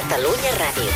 [0.00, 0.92] Catalunya Ràdio.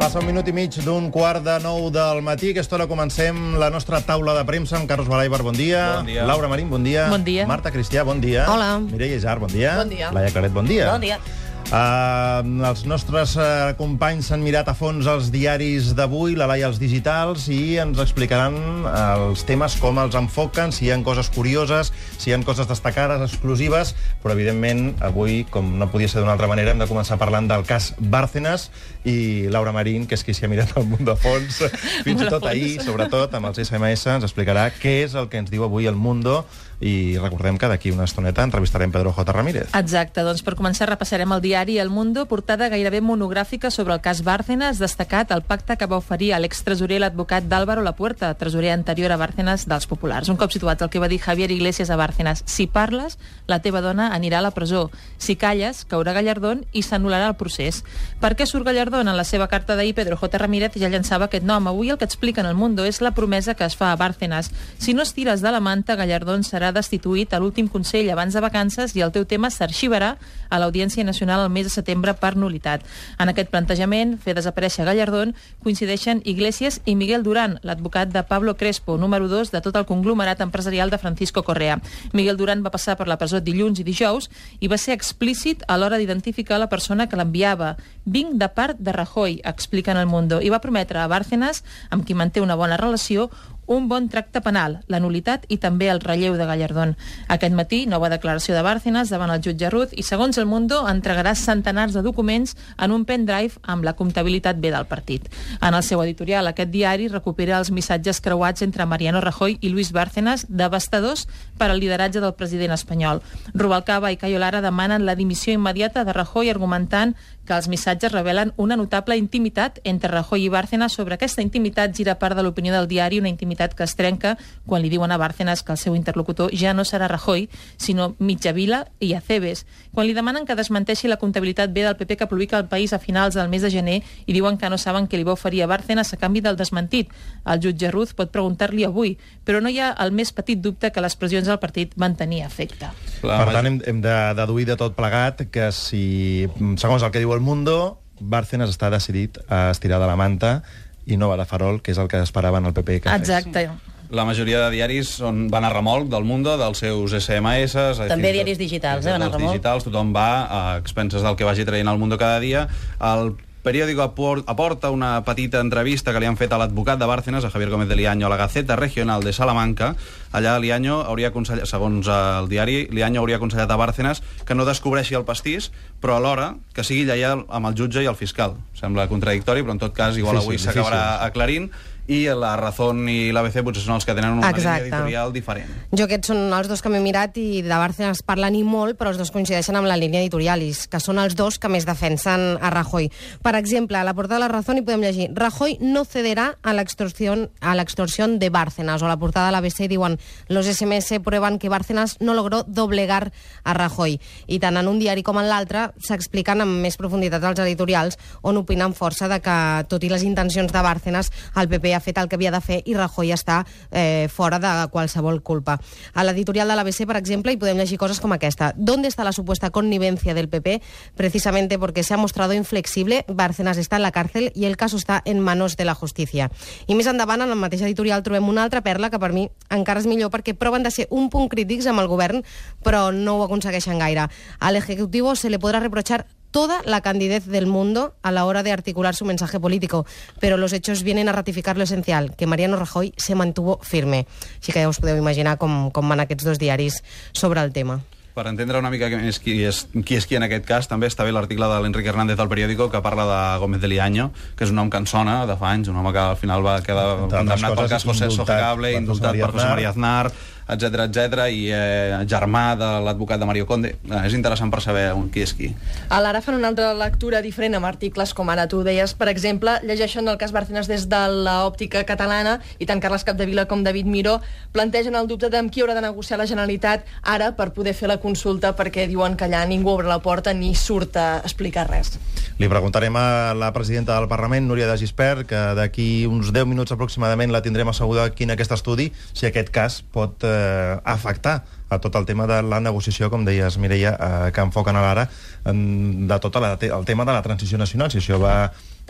[0.00, 2.50] Passa un minut i mig d'un quart de nou del matí.
[2.50, 5.84] A aquesta hora comencem la nostra taula de premsa amb Carlos Balaibar, bon dia.
[6.00, 6.26] Bon dia.
[6.26, 7.06] Laura Marín, bon dia.
[7.14, 7.46] Bon dia.
[7.46, 8.48] Marta Cristià, bon dia.
[8.50, 8.80] Hola.
[8.82, 9.76] Mireia Jar, bon dia.
[9.78, 10.10] Bon dia.
[10.10, 10.90] Laia Claret, bon dia.
[10.90, 11.22] Bon dia.
[11.64, 16.76] Uh, els nostres uh, companys s'han mirat a fons els diaris d'avui, la Laia els
[16.78, 21.90] digitals, i ens explicaran uh, els temes, com els enfoquen, si hi ha coses curioses,
[22.20, 26.50] si hi ha coses destacades, exclusives, però evidentment avui, com no podia ser d'una altra
[26.52, 28.68] manera, hem de començar parlant del cas Bárcenas
[29.08, 31.62] i Laura Marín, que és qui s'hi ha mirat al munt de fons,
[32.06, 35.50] fins i tot ahir, sobretot amb els SMS, ens explicarà què és el que ens
[35.52, 36.42] diu avui el Mundo
[36.84, 39.32] i recordem que d'aquí una estoneta entrevistarem Pedro J.
[39.32, 39.70] Ramírez.
[39.78, 44.20] Exacte, doncs per començar repassarem el diari El Mundo, portada gairebé monogràfica sobre el cas
[44.22, 49.16] Bárcenas, destacat el pacte que va oferir a l'extresorer l'advocat d'Álvaro Lapuerta, tresorer anterior a
[49.16, 50.28] Bárcenas dels Populars.
[50.28, 53.16] Un cop situat el que va dir Javier Iglesias a Bárcenas, si parles,
[53.48, 54.90] la teva dona anirà a la presó.
[55.16, 57.80] Si calles, caurà Gallardón i s'anul·larà el procés.
[58.20, 59.08] Per què surt Gallardón?
[59.08, 60.36] En la seva carta d'ahir, Pedro J.
[60.36, 61.64] Ramírez ja llançava aquest nom.
[61.72, 64.52] Avui el que explica en El Mundo és la promesa que es fa a Bárcenas.
[64.76, 68.42] Si no es tires de la manta, Gallardón serà destituït a l'últim Consell abans de
[68.42, 70.16] vacances i el teu tema s'arxivarà
[70.50, 72.82] a l'Audiència Nacional el mes de setembre per nulitat.
[73.18, 78.98] En aquest plantejament, fer desaparèixer Gallardón, coincideixen Iglesias i Miguel Durán, l'advocat de Pablo Crespo,
[78.98, 81.80] número 2 de tot el conglomerat empresarial de Francisco Correa.
[82.12, 85.78] Miguel Durán va passar per la presó dilluns i dijous i va ser explícit a
[85.78, 87.76] l'hora d'identificar la persona que l'enviava.
[88.04, 92.04] Vinc de part de Rajoy, explica en el Mundo, i va prometre a Bárcenas, amb
[92.04, 93.30] qui manté una bona relació,
[93.66, 96.94] un bon tracte penal, la nulitat i també el relleu de Gallardón.
[97.28, 101.34] Aquest matí, nova declaració de Bárcenas davant el jutge Ruth i, segons el Mundo, entregarà
[101.34, 105.28] centenars de documents en un pendrive amb la comptabilitat B del partit.
[105.60, 109.92] En el seu editorial, aquest diari recupera els missatges creuats entre Mariano Rajoy i Luis
[109.92, 111.26] Bárcenas, devastadors
[111.58, 113.22] per al lideratge del president espanyol.
[113.54, 117.14] Rubalcaba i Cayo Lara demanen la dimissió immediata de Rajoy argumentant
[117.46, 120.92] que els missatges revelen una notable intimitat entre Rajoy i Bárcenas.
[120.92, 124.82] Sobre aquesta intimitat gira part de l'opinió del diari, una intimitat que es trenca quan
[124.82, 129.12] li diuen a Bárcenas que el seu interlocutor ja no serà Rajoy, sinó Mitjavila i
[129.14, 129.66] Acebes.
[129.92, 132.98] Quan li demanen que desmenteixi la comptabilitat B del PP que publica el País a
[132.98, 135.70] finals del mes de gener i diuen que no saben què li va oferir a
[135.70, 137.12] Bárcenas a canvi del desmentit.
[137.44, 141.04] El jutge Ruz pot preguntar-li avui, però no hi ha el més petit dubte que
[141.04, 142.88] les pressions del partit van tenir efecte.
[143.20, 146.48] Per tant, hem, hem de deduir de tot plegat que si,
[146.80, 150.60] segons el que diu el Mundo, Bárcenas està decidit a estirar de la manta
[151.04, 153.68] i no va de farol, que és el que esperaven el PP que Exacte.
[154.14, 157.74] La majoria de diaris són, van a remolc del Mundo, dels seus SMS...
[158.06, 159.50] També diaris digitals, eh, van a remolc.
[159.50, 162.68] digitals, tothom va a expenses del que vagi traient el Mundo cada dia.
[163.00, 167.44] El periòdico apor aporta una petita entrevista que li han fet a l'advocat de Bárcenas,
[167.44, 169.94] a Javier Gómez de Liaño, a la Gaceta Regional de Salamanca.
[170.32, 175.16] Allà Liaño hauria aconsellat, segons el diari, Liaño hauria aconsellat a Bárcenas que no descobreixi
[175.16, 175.70] el pastís,
[176.02, 178.58] però alhora que sigui lleial amb el jutge i el fiscal.
[178.76, 181.26] Sembla contradictori, però en tot cas igual Difícil, avui s'acabarà difícil.
[181.32, 181.70] aclarint
[182.06, 184.84] i la Razón i l'ABC potser són els que tenen una Exacte.
[184.84, 185.70] línia editorial diferent.
[185.96, 189.08] Jo aquests són els dos que m'he mirat i de Bárcenas parlen i molt, però
[189.12, 192.70] els dos coincideixen amb la línia editorialis, que són els dos que més defensen a
[192.70, 193.10] Rajoy.
[193.42, 196.74] Per exemple, a la portada de la Razón hi podem llegir Rajoy no cederá a
[196.74, 200.66] la extorsión, a la extorsión de Bárcenas, o a la portada de l'ABC diuen los
[200.66, 203.32] SMS prueban que Bárcenas no logró doblegar
[203.64, 204.20] a Rajoy.
[204.46, 208.60] I tant en un diari com en l'altre s'expliquen amb més profunditat els editorials on
[208.60, 209.56] opinen força de que,
[209.88, 212.80] tot i les intencions de Bárcenas, el PP ha fet el que havia de fer
[212.84, 215.78] i Rajoy està eh, fora de qualsevol culpa.
[216.14, 218.72] A l'editorial de l'ABC, per exemple, hi podem llegir coses com aquesta.
[218.76, 220.80] ¿Dónde está la supuesta connivencia del PP?
[221.16, 225.22] Precisamente porque se ha mostrado inflexible, Bárcenas está en la cárcel y el caso está
[225.24, 226.50] en manos de la justicia.
[226.86, 230.02] I més endavant, en el mateix editorial, trobem una altra perla que per mi encara
[230.02, 232.44] és millor perquè proven de ser un punt crítics amb el govern,
[232.84, 234.28] però no ho aconsegueixen gaire.
[234.60, 238.70] Al Ejecutivo se le podrá reprochar toda la candidez del mundo a la hora de
[238.70, 240.06] articular su mensaje político,
[240.38, 244.28] pero los hechos vienen a ratificar lo esencial, que Mariano Rajoy se mantuvo firme.
[244.62, 247.02] Així que ja us podeu imaginar com, com van aquests dos diaris
[247.34, 247.98] sobre el tema.
[248.38, 251.26] Per entendre una mica més qui és, qui és qui en aquest cas, també està
[251.26, 254.70] bé l'article de l'Enrique Hernández del periòdico que parla de Gómez de Liaño, que és
[254.70, 257.06] un nom que en sona de fa anys, un home que al final va quedar
[257.26, 260.32] condemnat pel cas José indultat Sojegable, per indultat José per José María María Aznar,
[260.68, 263.94] etc etc i eh, germà de l'advocat de Mario Conde.
[264.10, 265.70] Eh, és interessant per saber qui és qui.
[266.08, 269.76] A l'ara fan una altra lectura diferent amb articles com ara tu deies, per exemple,
[269.84, 274.38] llegeixen el cas Bárcenas des de l'òptica catalana i tant Carles Capdevila com David Miró
[274.72, 278.08] plantegen el dubte de amb qui haurà de negociar la Generalitat ara per poder fer
[278.10, 282.14] la consulta perquè diuen que allà ningú obre la porta ni surt a explicar res.
[282.58, 286.94] Li preguntarem a la presidenta del Parlament, Núria de Gispert, que d'aquí uns 10 minuts
[286.94, 291.62] aproximadament la tindrem asseguda aquí en aquest estudi, si aquest cas pot eh, eh, afectar
[291.90, 295.28] a tot el tema de la negociació, com deies, Mireia, eh, que enfoquen a l'ara,
[295.64, 298.56] de tot la, el tema de la transició nacional, si això va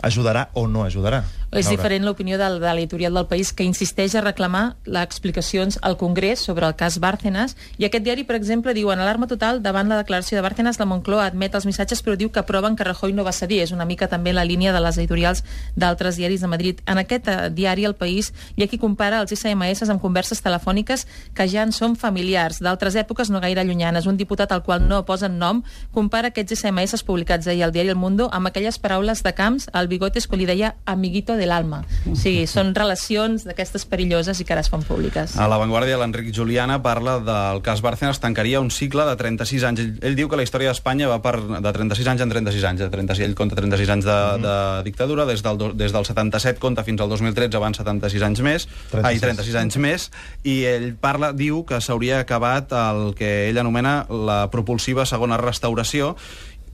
[0.05, 1.23] ajudarà o no ajudarà.
[1.55, 5.95] És diferent l'opinió del, de l'editorial del País que insisteix a reclamar les explicacions al
[5.95, 9.87] Congrés sobre el cas Bárcenas i aquest diari, per exemple, diu en alarma total davant
[9.87, 13.13] la declaració de Bárcenas la Moncloa admet els missatges però diu que proven que Rajoy
[13.15, 13.61] no va cedir.
[13.63, 16.81] És una mica també la línia de les editorials d'altres diaris de Madrid.
[16.91, 21.07] En aquest eh, diari, El País, hi ha qui compara els SMS amb converses telefòniques
[21.33, 24.09] que ja en són familiars, d'altres èpoques no gaire llunyanes.
[24.11, 25.63] Un diputat al qual no posen nom
[25.95, 29.87] compara aquests SMS publicats ahir al diari El Mundo amb aquelles paraules de Camps al
[29.95, 31.81] Bigotes que li deia amiguito del alma.
[32.11, 35.37] O sigui, són relacions d'aquestes perilloses i que ara es fan públiques.
[35.39, 39.83] A l'avantguàrdia, l'Enric Juliana parla del cas Bárcenas, tancaria un cicle de 36 anys.
[39.83, 42.83] Ell, ell diu que la història d'Espanya va per, de 36 anys en 36 anys.
[42.85, 44.55] De 36, ell compta 36 anys de, de
[44.87, 49.07] dictadura, des del, des del 77 compta fins al 2013, van 76 anys més, 36.
[49.09, 50.09] ai, 36 anys més,
[50.43, 56.15] i ell parla, diu que s'hauria acabat el que ell anomena la propulsiva segona restauració,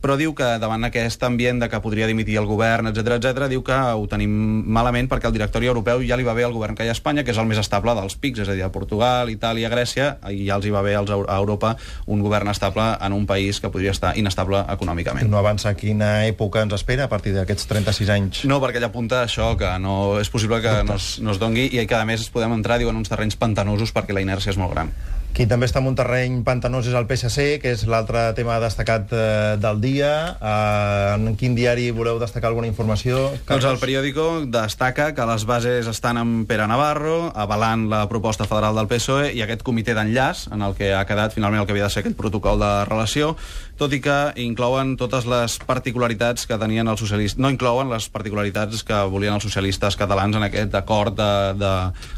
[0.02, 3.62] però diu que davant aquest ambient de que podria dimitir el govern, etc etc, diu
[3.64, 4.32] que ho tenim
[4.66, 6.98] malament perquè el directori europeu ja li va bé al govern que hi ha a
[6.98, 10.16] Espanya, que és el més estable dels pics, és a dir, a Portugal, Itàlia, Grècia,
[10.34, 11.76] i ja els hi va bé als, a Europa
[12.08, 15.30] un govern estable en un país que podria estar inestable econòmicament.
[15.30, 18.44] No avança quina època ens espera a partir d'aquests 36 anys.
[18.50, 21.70] No, perquè ella apunta això, que no és possible que no es, no es dongui
[21.72, 24.62] i que a més podem entrar, diu, en uns terrenys pantanosos perquè la inèrcia és
[24.62, 24.94] molt gran.
[25.32, 29.14] Qui també està en un terreny pantanós és el PSC, que és l'altre tema destacat
[29.16, 30.12] eh, del dia.
[30.36, 33.30] Eh, en quin diari voleu destacar alguna informació?
[33.48, 38.76] Doncs el periòdico destaca que les bases estan amb Pere Navarro, avalant la proposta federal
[38.76, 41.88] del PSOE i aquest comitè d'enllaç, en el que ha quedat finalment el que havia
[41.88, 43.38] de ser aquell protocol de relació,
[43.82, 47.40] tot i que inclouen totes les particularitats que tenien els socialistes...
[47.42, 51.74] No inclouen les particularitats que volien els socialistes catalans en aquest acord de, de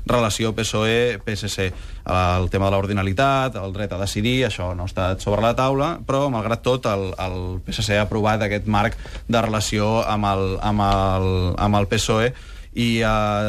[0.09, 1.69] relació PSOE-PSC.
[2.03, 5.99] El tema de l'ordinalitat, el dret a decidir, això no ha estat sobre la taula,
[6.05, 8.95] però, malgrat tot, el, el PSC ha aprovat aquest marc
[9.27, 12.33] de relació amb el, amb el, amb el PSOE
[12.73, 13.07] i eh,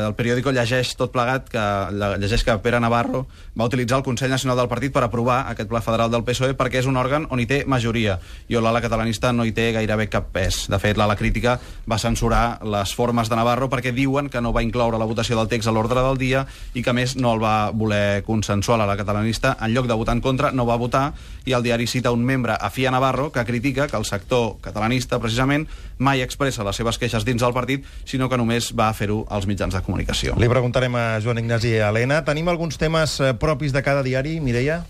[0.08, 1.62] el periòdico llegeix tot plegat que
[1.96, 3.24] lle- llegeix que Pere Navarro
[3.58, 6.82] va utilitzar el Consell Nacional del Partit per aprovar aquest pla federal del PSOE perquè
[6.82, 8.18] és un òrgan on hi té majoria
[8.48, 10.64] i on l'ala catalanista no hi té gairebé cap pes.
[10.68, 14.62] De fet, l'ala crítica va censurar les formes de Navarro perquè diuen que no va
[14.66, 16.44] incloure la votació del text a l'ordre del dia
[16.74, 19.56] i que més no el va voler consensuar l'ala catalanista.
[19.60, 21.12] En lloc de votar en contra, no va votar
[21.46, 25.68] i el diari cita un membre a Navarro que critica que el sector catalanista, precisament,
[25.98, 29.76] mai expressa les seves queixes dins del partit, sinó que només va fer-ho als mitjans
[29.76, 30.34] de comunicació.
[30.40, 32.22] Li preguntarem a Joan Ignasi i a Helena.
[32.26, 34.82] Tenim alguns temes eh, propis de cada diari, Mireia?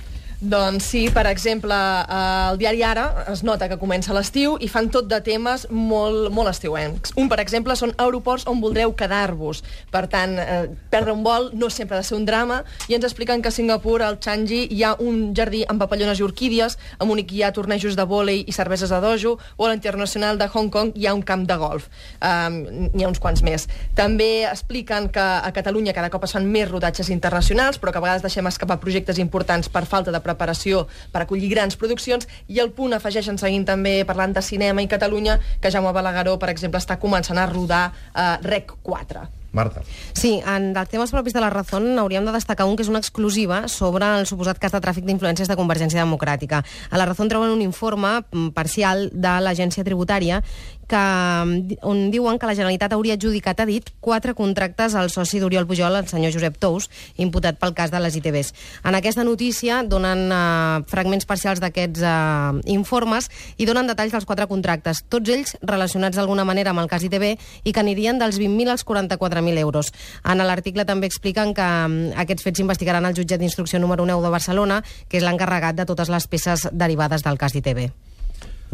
[0.44, 4.90] Doncs sí, per exemple, eh, el diari Ara es nota que comença l'estiu i fan
[4.92, 7.14] tot de temes molt, molt estiuencs.
[7.16, 9.62] Un, per exemple, són aeroports on voldreu quedar-vos.
[9.90, 12.58] Per tant, eh, perdre un vol no sempre ha de ser un drama
[12.88, 16.26] i ens expliquen que a Singapur, al Changi, hi ha un jardí amb papallones i
[16.26, 20.36] orquídies, a Munic hi ha tornejos de vòlei i cerveses a dojo, o a l'Internacional
[20.36, 21.88] de Hong Kong hi ha un camp de golf.
[22.20, 22.60] Um,
[22.92, 23.64] N'hi ha uns quants més.
[23.96, 28.04] També expliquen que a Catalunya cada cop es fan més rodatges internacionals, però que a
[28.04, 32.72] vegades deixem escapar projectes importants per falta de preparació per acollir grans produccions, i el
[32.76, 36.98] punt afegeixen seguint també parlant de cinema i Catalunya, que Jaume Balagueró, per exemple, està
[37.00, 39.26] començant a rodar uh, Rec 4.
[39.54, 39.84] Marta.
[40.12, 42.98] Sí, en dels temes propis de la Razón hauríem de destacar un que és una
[42.98, 46.64] exclusiva sobre el suposat cas de tràfic d'influències de Convergència Democràtica.
[46.90, 48.18] A la Razón troben un informe
[48.54, 50.42] parcial de l'agència tributària
[50.88, 55.40] que, mm, on diuen que la Generalitat hauria adjudicat a dit quatre contractes al soci
[55.40, 58.54] d'Oriol Pujol, el senyor Josep Tous, imputat pel cas de les ITVs.
[58.84, 64.46] En aquesta notícia donen eh, fragments parcials d'aquests eh, informes i donen detalls dels quatre
[64.46, 68.70] contractes, tots ells relacionats d'alguna manera amb el cas ITV i que anirien dels 20.000
[68.70, 69.92] als 44.000 euros.
[70.24, 74.34] En l'article també expliquen que mm, aquests fets s'investigaran al jutjat d'instrucció número 9 de
[74.34, 77.90] Barcelona, que és l'encarregat de totes les peces derivades del cas d'ITV.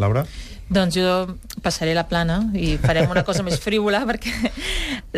[0.00, 0.24] Laura?
[0.70, 1.12] Doncs jo
[1.64, 4.30] passaré la plana i farem una cosa més frívola perquè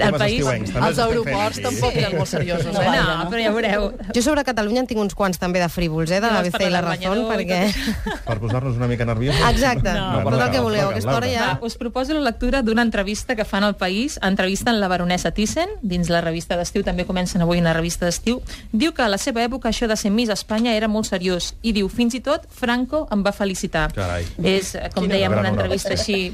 [0.01, 0.47] el país...
[0.49, 2.95] Els aeroports tampoc eren molt seriosos, No, eh?
[2.97, 3.91] no, però ja veureu.
[4.17, 6.71] Jo sobre Catalunya en tinc uns quants també de frívols, eh, de la BC i
[6.73, 7.59] la Razón, perquè...
[8.31, 9.43] Per posar-nos una mica nerviosos?
[9.51, 10.89] Exacte, No, tot el que voleu.
[10.89, 11.35] Aquesta hora Laura.
[11.37, 11.51] ja...
[11.61, 14.17] Va, us proposo la lectura d'una entrevista que fan al País.
[14.25, 18.41] Entrevisten la baronessa Thyssen, dins la revista d'estiu, també comencen avui una revista d'estiu.
[18.73, 21.53] Diu que a la seva època això de ser Miss Espanya era molt seriós.
[21.61, 23.91] I diu, fins i tot, Franco em va felicitar.
[23.93, 24.25] Carai.
[24.41, 26.33] És, eh, com Quina dèiem, gran una entrevista així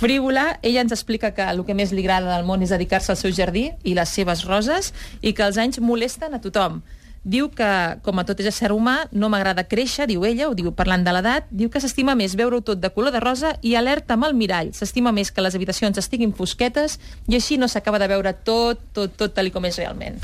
[0.00, 0.58] frívola.
[0.62, 3.34] Ella ens explica que el que més li agrada del món és dedicar-se al seu
[3.34, 6.82] jardí i les seves roses i que els anys molesten a tothom.
[7.26, 7.68] Diu que,
[8.06, 11.10] com a tot és ésser humà, no m'agrada créixer, diu ella, ho diu parlant de
[11.10, 14.36] l'edat, diu que s'estima més veure-ho tot de color de rosa i alerta amb el
[14.38, 14.70] mirall.
[14.78, 19.18] S'estima més que les habitacions estiguin fosquetes i així no s'acaba de veure tot, tot,
[19.18, 20.22] tot tal com és realment.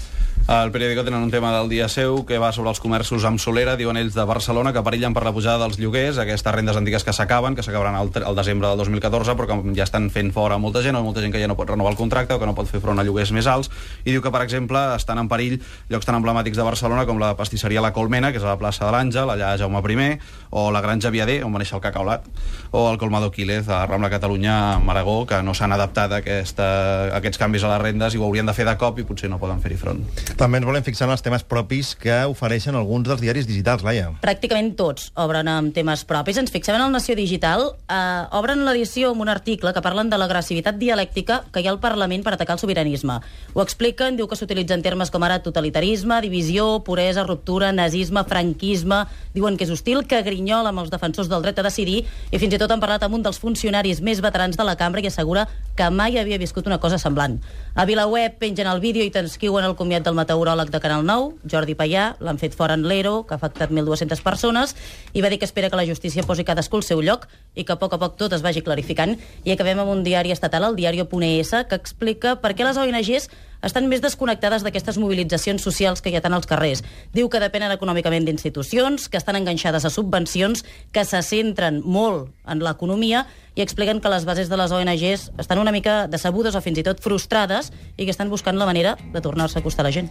[0.49, 3.77] Al periòdico tenen un tema del dia seu que va sobre els comerços amb solera,
[3.79, 7.15] diuen ells de Barcelona, que perillen per la pujada dels lloguers, aquestes rendes antigues que
[7.15, 10.83] s'acaben, que s'acabaran al, al desembre del 2014, però que ja estan fent fora molta
[10.83, 12.67] gent, o molta gent que ja no pot renovar el contracte o que no pot
[12.67, 13.71] fer front a lloguers més alts,
[14.03, 15.61] i diu que, per exemple, estan en perill
[15.93, 18.85] llocs tan emblemàtics de Barcelona com la pastisseria La Colmena, que és a la plaça
[18.85, 20.19] de l'Àngel, allà a Jaume I,
[20.51, 22.27] o la Granja Viader, on va néixer el cacaulat,
[22.73, 26.69] o el Colmado Quílez, a Rambla Catalunya, a Maragó, que no s'han adaptat a, aquesta,
[27.13, 29.31] a aquests canvis a les rendes i ho haurien de fer de cop i potser
[29.31, 30.03] no poden fer-hi front.
[30.39, 34.09] També ens volem fixar en els temes propis que ofereixen alguns dels diaris digitals, Laia.
[34.23, 36.39] Pràcticament tots obren amb temes propis.
[36.41, 37.65] Ens fixem en el Nació Digital.
[37.87, 41.81] Eh, obren l'edició amb un article que parlen de l'agressivitat dialèctica que hi ha al
[41.83, 43.19] Parlament per atacar el sobiranisme.
[43.55, 49.05] Ho expliquen, diu que s'utilitzen termes com ara totalitarisme, divisió, puresa, ruptura, nazisme, franquisme...
[49.33, 52.53] Diuen que és hostil, que grinyola amb els defensors del dret a decidir i fins
[52.53, 55.47] i tot han parlat amb un dels funcionaris més veterans de la cambra i assegura
[55.77, 57.39] que mai havia viscut una cosa semblant.
[57.75, 61.77] A VilaWeb pengen el vídeo i transcriuen el comiat del meteoròleg de Canal 9, Jordi
[61.79, 64.77] Payà, l'han fet fora en l'Ero, que ha afectat 1.200 persones,
[65.13, 67.73] i va dir que espera que la justícia posi cadascú al seu lloc i que
[67.73, 69.17] a poc a poc tot es vagi clarificant.
[69.45, 73.31] I acabem amb un diari estatal, el diario.es, que explica per què les ONGs
[73.63, 76.83] estan més desconnectades d'aquestes mobilitzacions socials que hi ha tant als carrers.
[77.15, 82.65] Diu que depenen econòmicament d'institucions, que estan enganxades a subvencions, que se centren molt en
[82.67, 86.81] l'economia i expliquen que les bases de les ONGs estan una mica decebudes o fins
[86.81, 89.93] i tot frustrades i que estan buscant la manera de tornar-se a acostar a la
[89.93, 90.09] gent.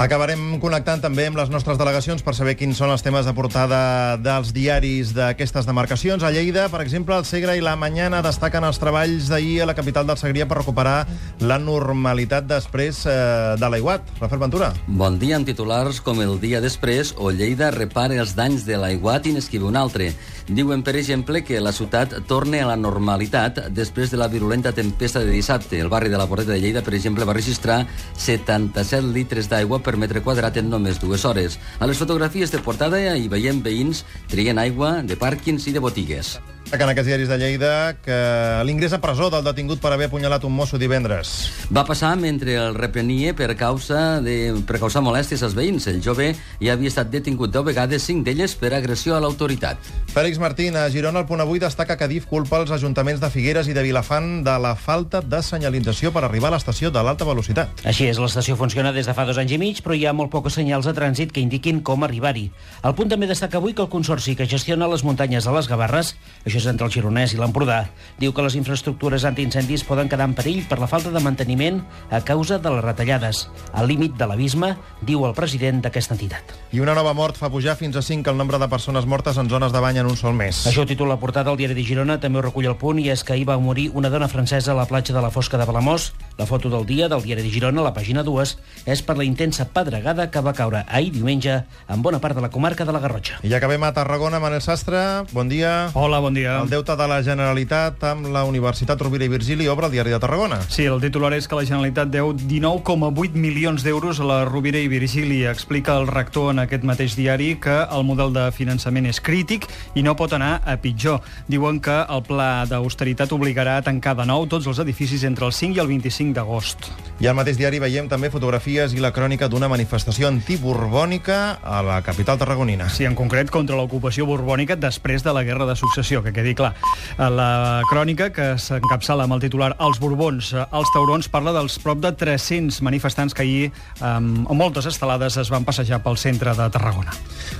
[0.00, 4.16] Acabarem connectant també amb les nostres delegacions per saber quins són els temes de portada
[4.22, 6.22] dels diaris d'aquestes demarcacions.
[6.24, 9.76] A Lleida, per exemple, el Segre i la Mañana destaquen els treballs d'ahir a la
[9.78, 11.04] capital del Segrià per recuperar
[11.42, 13.14] la normalitat després eh,
[13.60, 14.08] de l'aiguat.
[14.22, 14.72] Rafael Ventura.
[14.86, 19.28] Bon dia amb titulars com el dia després o Lleida repara els danys de l'aiguat
[19.28, 20.12] i n'esquiva un altre.
[20.48, 25.22] Diuen, per exemple, que la ciutat torna a la normalitat després de la virulenta tempesta
[25.22, 25.80] de dissabte.
[25.80, 27.82] El barri de la Porteta de Lleida, per exemple, va registrar
[28.16, 31.58] 77 litres d'aigua per metre quadrat en només dues hores.
[31.78, 36.38] A les fotografies de portada hi veiem veïns trient aigua de pàrquings i de botigues.
[36.70, 38.16] Que en aquests diaris de Lleida que
[38.62, 41.32] l'ingrés a presó del detingut per haver apunyalat un mosso divendres.
[41.74, 45.88] Va passar mentre el reprenia per causa de, per causar molèsties als veïns.
[45.90, 46.28] El jove
[46.60, 49.82] ja havia estat detingut 10 vegades, 5 d'elles per agressió a l'autoritat.
[50.14, 53.66] Fèlix Martín, a Girona, el punt avui destaca que DIF culpa els ajuntaments de Figueres
[53.66, 57.82] i de Vilafant de la falta de senyalització per arribar a l'estació de l'alta velocitat.
[57.82, 60.30] Així és, l'estació funciona des de fa dos anys i mig, però hi ha molt
[60.30, 62.46] pocs senyals de trànsit que indiquin com arribar-hi.
[62.86, 66.14] El punt també destaca avui que el Consorci que gestiona les muntanyes de les Gavarres,
[66.50, 67.84] això és entre el Gironès i l'Empordà,
[68.20, 71.80] diu que les infraestructures antiincendis poden quedar en perill per la falta de manteniment
[72.10, 73.46] a causa de les retallades.
[73.72, 74.74] Al límit de l'abisme,
[75.06, 76.54] diu el president d'aquesta entitat.
[76.74, 79.48] I una nova mort fa pujar fins a 5 el nombre de persones mortes en
[79.48, 80.64] zones de bany en un sol mes.
[80.66, 83.08] Això ho titula la portada del diari de Girona, també ho recull el punt, i
[83.14, 85.66] és que ahir va morir una dona francesa a la platja de la Fosca de
[85.66, 86.12] Palamós.
[86.38, 88.56] La foto del dia del diari de Girona, la pàgina 2,
[88.90, 92.50] és per la intensa pedregada que va caure ahir diumenge en bona part de la
[92.50, 93.40] comarca de la Garrotxa.
[93.46, 95.90] I acabem a Tarragona, Manel Sastre, bon dia.
[95.94, 96.39] Hola, bon dia.
[96.46, 100.20] El deute de la Generalitat amb la Universitat Rovira i Virgili obre el diari de
[100.22, 100.60] Tarragona.
[100.68, 104.88] Sí, el titular és que la Generalitat deu 19,8 milions d'euros a la Rovira i
[104.88, 105.42] Virgili.
[105.50, 110.04] Explica el rector en aquest mateix diari que el model de finançament és crític i
[110.06, 111.20] no pot anar a pitjor.
[111.50, 115.52] Diuen que el pla d'austeritat obligarà a tancar de nou tots els edificis entre el
[115.56, 116.90] 5 i el 25 d'agost.
[117.20, 121.98] I al mateix diari veiem també fotografies i la crònica d'una manifestació antiborbònica a la
[122.00, 122.88] capital tarragonina.
[122.88, 126.72] Sí, en concret contra l'ocupació borbònica després de la Guerra de Successió, que quedi clar.
[127.18, 132.12] La crònica, que s'encapçala amb el titular Els Borbons, els taurons, parla dels prop de
[132.16, 133.70] 300 manifestants que ahir,
[134.00, 137.14] amb moltes estelades, es van passejar pel centre de Tarragona.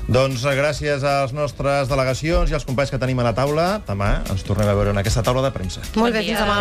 [0.08, 3.68] Doncs gràcies a les nostres delegacions i als companys que tenim a la taula.
[3.86, 5.82] Demà ens tornem a veure en aquesta taula de premsa.
[5.98, 6.58] Molt bé, fins demà.